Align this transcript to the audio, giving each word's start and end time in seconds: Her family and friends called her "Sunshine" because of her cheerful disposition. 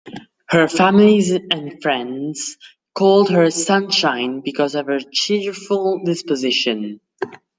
Her 0.49 0.67
family 0.67 1.21
and 1.51 1.79
friends 1.79 2.57
called 2.95 3.29
her 3.29 3.51
"Sunshine" 3.51 4.39
because 4.43 4.73
of 4.73 4.87
her 4.87 4.97
cheerful 4.97 6.01
disposition. 6.03 7.01